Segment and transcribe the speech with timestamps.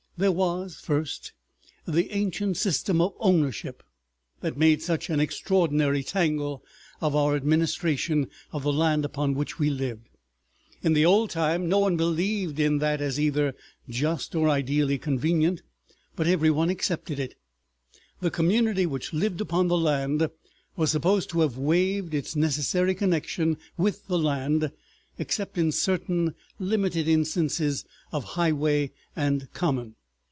[0.17, 1.33] There was, first,
[1.85, 3.81] the ancient system of "ownership"
[4.41, 6.63] that made such an extraordinary tangle
[7.01, 10.07] of our administration of the land upon which we lived.
[10.83, 13.55] In the old time no one believed in that as either
[13.89, 15.63] just or ideally convenient,
[16.15, 17.33] but every one accepted it.
[18.19, 20.29] The community which lived upon the land
[20.75, 24.71] was supposed to have waived its necessary connection with the land,
[25.17, 29.95] except in certain limited instances of highway and common.